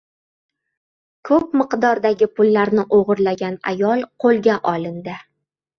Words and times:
Ko‘p 1.29 1.53
miqdordagi 1.61 2.29
pullarni 2.39 2.89
o‘g‘irlagan 3.01 3.61
ayol 3.75 4.07
qo‘lga 4.27 4.63
olindi 4.75 5.23